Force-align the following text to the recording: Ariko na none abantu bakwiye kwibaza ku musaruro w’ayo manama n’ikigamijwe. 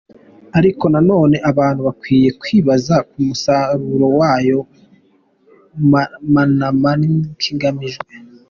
Ariko 0.57 0.83
na 0.93 1.01
none 1.09 1.35
abantu 1.51 1.81
bakwiye 1.87 2.29
kwibaza 2.41 2.95
ku 3.09 3.17
musaruro 3.27 4.07
w’ayo 4.19 4.59
manama 6.33 6.89
n’ikigamijwe. 6.99 8.11